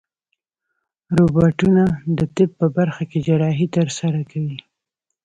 [1.17, 1.83] روبوټونه
[2.17, 4.57] د طب په برخه کې جراحي ترسره کوي.